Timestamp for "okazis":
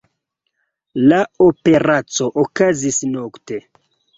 2.45-3.01